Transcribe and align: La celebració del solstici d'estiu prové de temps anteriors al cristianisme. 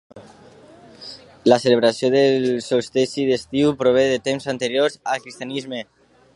La 1.53 1.59
celebració 1.65 2.09
del 2.15 2.47
solstici 2.69 3.27
d'estiu 3.29 3.77
prové 3.83 4.09
de 4.15 4.19
temps 4.31 4.51
anteriors 4.55 4.99
al 5.15 5.23
cristianisme. 5.27 5.87